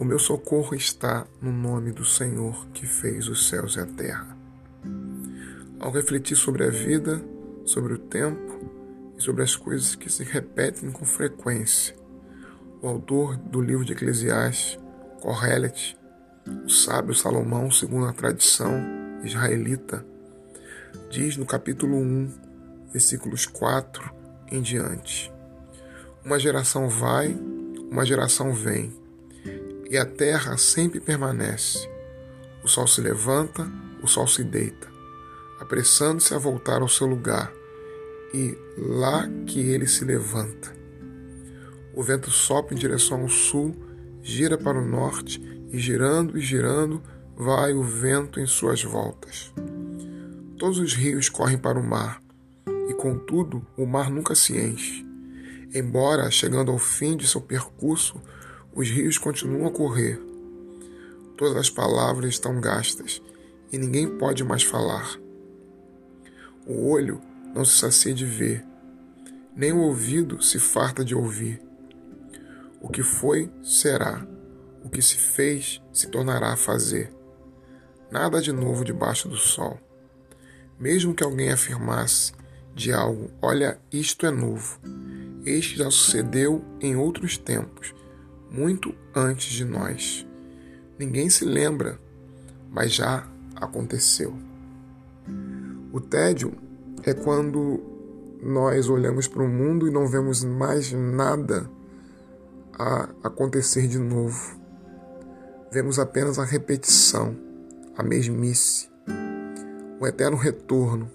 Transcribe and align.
O 0.00 0.04
meu 0.04 0.18
socorro 0.18 0.74
está 0.74 1.26
no 1.42 1.52
nome 1.52 1.92
do 1.92 2.06
Senhor 2.06 2.66
que 2.68 2.86
fez 2.86 3.28
os 3.28 3.50
céus 3.50 3.76
e 3.76 3.80
a 3.80 3.84
terra. 3.84 4.34
Ao 5.78 5.90
refletir 5.92 6.38
sobre 6.38 6.64
a 6.64 6.70
vida, 6.70 7.22
sobre 7.66 7.92
o 7.92 7.98
tempo 7.98 8.60
e 9.18 9.22
sobre 9.22 9.42
as 9.42 9.54
coisas 9.54 9.94
que 9.94 10.10
se 10.10 10.24
repetem 10.24 10.90
com 10.90 11.04
frequência, 11.04 11.94
o 12.80 12.88
autor 12.88 13.36
do 13.36 13.60
livro 13.60 13.84
de 13.84 13.92
Eclesiastes, 13.92 14.78
Correlet, 15.20 15.94
o 16.64 16.70
sábio 16.70 17.14
Salomão, 17.14 17.70
segundo 17.70 18.06
a 18.06 18.14
tradição 18.14 18.80
israelita, 19.22 20.02
diz 21.10 21.36
no 21.36 21.44
capítulo 21.44 21.98
1, 21.98 22.32
versículos 22.90 23.44
4 23.44 24.10
em 24.50 24.62
diante: 24.62 25.30
Uma 26.24 26.38
geração 26.38 26.88
vai, 26.88 27.38
uma 27.90 28.06
geração 28.06 28.54
vem 28.54 28.98
e 29.90 29.98
a 29.98 30.06
terra 30.06 30.56
sempre 30.56 31.00
permanece. 31.00 31.90
O 32.62 32.68
sol 32.68 32.86
se 32.86 33.00
levanta, 33.00 33.68
o 34.00 34.06
sol 34.06 34.28
se 34.28 34.44
deita, 34.44 34.86
apressando-se 35.58 36.32
a 36.32 36.38
voltar 36.38 36.80
ao 36.80 36.88
seu 36.88 37.08
lugar, 37.08 37.52
e 38.32 38.56
lá 38.78 39.28
que 39.46 39.58
ele 39.58 39.88
se 39.88 40.04
levanta. 40.04 40.72
O 41.92 42.04
vento 42.04 42.30
sopra 42.30 42.72
em 42.72 42.78
direção 42.78 43.22
ao 43.22 43.28
sul, 43.28 43.74
gira 44.22 44.56
para 44.56 44.78
o 44.78 44.86
norte, 44.86 45.42
e 45.72 45.78
girando 45.78 46.38
e 46.38 46.40
girando, 46.40 47.02
vai 47.36 47.72
o 47.72 47.82
vento 47.82 48.38
em 48.38 48.46
suas 48.46 48.84
voltas. 48.84 49.52
Todos 50.56 50.78
os 50.78 50.94
rios 50.94 51.28
correm 51.28 51.58
para 51.58 51.80
o 51.80 51.82
mar, 51.82 52.22
e 52.88 52.94
contudo 52.94 53.66
o 53.76 53.86
mar 53.86 54.08
nunca 54.08 54.36
se 54.36 54.56
enche. 54.56 55.04
Embora, 55.74 56.30
chegando 56.30 56.70
ao 56.70 56.78
fim 56.78 57.16
de 57.16 57.26
seu 57.26 57.40
percurso, 57.40 58.20
os 58.74 58.88
rios 58.88 59.18
continuam 59.18 59.66
a 59.66 59.70
correr. 59.70 60.20
Todas 61.36 61.56
as 61.56 61.70
palavras 61.70 62.30
estão 62.30 62.60
gastas 62.60 63.20
e 63.72 63.78
ninguém 63.78 64.18
pode 64.18 64.44
mais 64.44 64.62
falar. 64.62 65.18
O 66.66 66.88
olho 66.88 67.20
não 67.54 67.64
se 67.64 67.78
sacia 67.78 68.14
de 68.14 68.24
ver, 68.24 68.64
nem 69.56 69.72
o 69.72 69.80
ouvido 69.80 70.40
se 70.42 70.58
farta 70.58 71.04
de 71.04 71.14
ouvir. 71.14 71.60
O 72.80 72.88
que 72.88 73.02
foi, 73.02 73.50
será. 73.62 74.26
O 74.84 74.88
que 74.88 75.02
se 75.02 75.16
fez, 75.16 75.82
se 75.92 76.08
tornará 76.08 76.52
a 76.52 76.56
fazer. 76.56 77.12
Nada 78.10 78.40
de 78.40 78.52
novo 78.52 78.84
debaixo 78.84 79.28
do 79.28 79.36
sol. 79.36 79.78
Mesmo 80.78 81.14
que 81.14 81.22
alguém 81.22 81.50
afirmasse 81.50 82.32
de 82.74 82.92
algo, 82.92 83.30
olha, 83.42 83.78
isto 83.92 84.24
é 84.24 84.30
novo. 84.30 84.80
Este 85.44 85.76
já 85.76 85.90
sucedeu 85.90 86.64
em 86.80 86.96
outros 86.96 87.36
tempos 87.36 87.94
muito 88.50 88.94
antes 89.14 89.52
de 89.52 89.64
nós. 89.64 90.26
Ninguém 90.98 91.30
se 91.30 91.44
lembra, 91.44 91.98
mas 92.70 92.92
já 92.92 93.26
aconteceu. 93.56 94.34
O 95.92 96.00
tédio 96.00 96.52
é 97.04 97.14
quando 97.14 97.80
nós 98.42 98.88
olhamos 98.88 99.28
para 99.28 99.42
o 99.42 99.48
mundo 99.48 99.86
e 99.86 99.90
não 99.90 100.06
vemos 100.06 100.42
mais 100.44 100.92
nada 100.92 101.70
a 102.78 103.08
acontecer 103.22 103.86
de 103.86 103.98
novo. 103.98 104.58
Vemos 105.70 105.98
apenas 105.98 106.38
a 106.38 106.44
repetição, 106.44 107.36
a 107.96 108.02
mesmice, 108.02 108.88
o 110.00 110.06
eterno 110.06 110.36
retorno. 110.36 111.10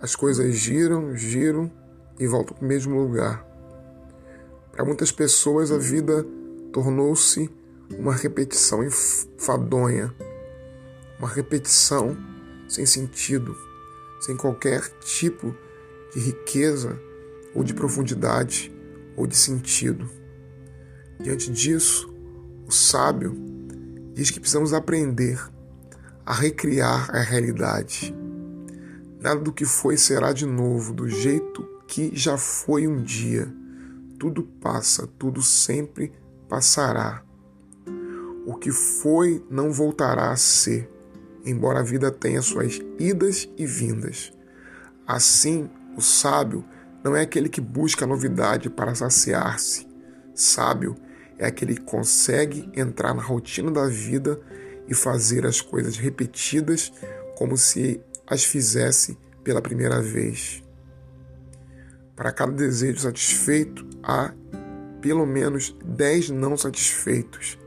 As 0.00 0.16
coisas 0.16 0.54
giram, 0.54 1.16
giram 1.16 1.70
e 2.18 2.26
voltam 2.26 2.56
para 2.56 2.64
o 2.64 2.68
mesmo 2.68 3.00
lugar. 3.00 3.46
Para 4.72 4.84
muitas 4.84 5.12
pessoas, 5.12 5.70
a 5.70 5.78
vida 5.78 6.26
tornou-se 6.72 7.50
uma 7.98 8.14
repetição 8.14 8.82
enfadonha, 8.82 10.12
uma 11.18 11.28
repetição 11.28 12.16
sem 12.68 12.86
sentido, 12.86 13.56
sem 14.20 14.36
qualquer 14.36 14.80
tipo 15.00 15.54
de 16.14 16.20
riqueza 16.20 16.98
ou 17.54 17.62
de 17.62 17.74
profundidade 17.74 18.72
ou 19.16 19.26
de 19.26 19.36
sentido. 19.36 20.08
Diante 21.20 21.50
disso, 21.52 22.12
o 22.66 22.72
sábio 22.72 23.36
diz 24.14 24.30
que 24.30 24.40
precisamos 24.40 24.72
aprender 24.72 25.38
a 26.24 26.34
recriar 26.34 27.14
a 27.14 27.20
realidade. 27.20 28.14
Nada 29.20 29.40
do 29.40 29.52
que 29.52 29.64
foi 29.64 29.96
será 29.96 30.32
de 30.32 30.46
novo, 30.46 30.92
do 30.92 31.08
jeito 31.08 31.68
que 31.86 32.10
já 32.14 32.38
foi 32.38 32.86
um 32.86 33.02
dia. 33.02 33.52
Tudo 34.18 34.44
passa, 34.60 35.06
tudo 35.18 35.42
sempre 35.42 36.12
passará. 36.52 37.22
O 38.44 38.54
que 38.56 38.70
foi 38.70 39.42
não 39.48 39.72
voltará 39.72 40.30
a 40.30 40.36
ser, 40.36 40.86
embora 41.46 41.80
a 41.80 41.82
vida 41.82 42.10
tenha 42.10 42.42
suas 42.42 42.78
idas 42.98 43.48
e 43.56 43.64
vindas. 43.64 44.34
Assim, 45.06 45.70
o 45.96 46.02
sábio 46.02 46.62
não 47.02 47.16
é 47.16 47.22
aquele 47.22 47.48
que 47.48 47.58
busca 47.58 48.06
novidade 48.06 48.68
para 48.68 48.94
saciar-se. 48.94 49.88
Sábio 50.34 50.94
é 51.38 51.46
aquele 51.46 51.74
que 51.74 51.80
consegue 51.80 52.70
entrar 52.76 53.14
na 53.14 53.22
rotina 53.22 53.70
da 53.70 53.86
vida 53.86 54.38
e 54.86 54.94
fazer 54.94 55.46
as 55.46 55.62
coisas 55.62 55.96
repetidas 55.96 56.92
como 57.34 57.56
se 57.56 57.98
as 58.26 58.44
fizesse 58.44 59.16
pela 59.42 59.62
primeira 59.62 60.02
vez. 60.02 60.62
Para 62.14 62.30
cada 62.30 62.52
desejo 62.52 63.00
satisfeito, 63.00 63.88
há 64.02 64.34
pelo 65.02 65.26
menos 65.26 65.76
dez 65.84 66.30
não 66.30 66.56
satisfeitos. 66.56 67.58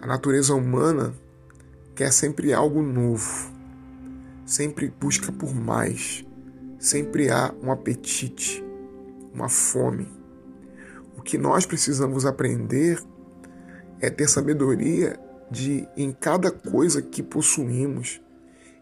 A 0.00 0.06
natureza 0.06 0.54
humana 0.54 1.14
quer 1.94 2.10
sempre 2.10 2.52
algo 2.52 2.82
novo, 2.82 3.52
sempre 4.44 4.88
busca 4.88 5.30
por 5.30 5.54
mais, 5.54 6.24
sempre 6.78 7.30
há 7.30 7.54
um 7.62 7.70
apetite, 7.70 8.64
uma 9.32 9.48
fome. 9.48 10.08
O 11.16 11.22
que 11.22 11.36
nós 11.38 11.66
precisamos 11.66 12.26
aprender 12.26 12.98
é 14.00 14.10
ter 14.10 14.28
sabedoria 14.28 15.20
de, 15.50 15.86
em 15.96 16.10
cada 16.10 16.50
coisa 16.50 17.02
que 17.02 17.22
possuímos, 17.22 18.20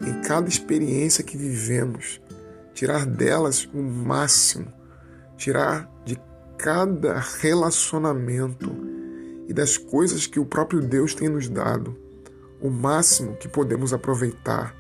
em 0.01 0.23
cada 0.23 0.49
experiência 0.49 1.25
que 1.25 1.37
vivemos, 1.37 2.23
tirar 2.73 3.05
delas 3.05 3.69
o 3.75 3.83
máximo, 3.83 4.73
tirar 5.37 5.91
de 6.05 6.17
cada 6.63 7.19
relacionamento 7.41 8.71
e 9.49 9.55
das 9.55 9.79
coisas 9.79 10.27
que 10.27 10.39
o 10.39 10.45
próprio 10.45 10.83
Deus 10.83 11.15
tem 11.15 11.27
nos 11.27 11.49
dado, 11.49 11.97
o 12.61 12.69
máximo 12.69 13.35
que 13.37 13.49
podemos 13.49 13.95
aproveitar. 13.95 14.77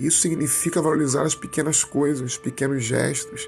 Isso 0.00 0.22
significa 0.22 0.80
valorizar 0.80 1.22
as 1.22 1.34
pequenas 1.34 1.84
coisas, 1.84 2.32
os 2.32 2.38
pequenos 2.38 2.82
gestos, 2.82 3.46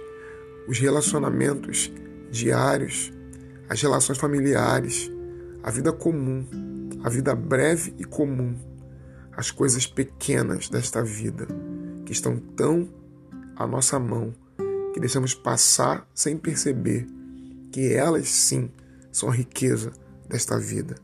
os 0.69 0.79
relacionamentos 0.79 1.91
diários, 2.31 3.11
as 3.67 3.81
relações 3.81 4.19
familiares, 4.19 5.11
a 5.63 5.71
vida 5.71 5.93
comum, 5.93 6.47
a 7.03 7.09
vida 7.09 7.35
breve 7.35 7.95
e 7.99 8.05
comum, 8.05 8.55
as 9.33 9.51
coisas 9.51 9.87
pequenas 9.87 10.69
desta 10.69 11.03
vida 11.03 11.47
que 12.05 12.13
estão 12.13 12.37
tão 12.37 12.87
à 13.57 13.67
nossa 13.67 13.99
mão 13.99 14.35
que 14.97 15.01
deixamos 15.01 15.35
passar 15.35 16.09
sem 16.15 16.39
perceber 16.39 17.07
que 17.71 17.93
elas 17.93 18.31
sim 18.31 18.73
são 19.13 19.29
a 19.29 19.33
riqueza 19.35 19.93
desta 20.27 20.59
vida. 20.59 20.97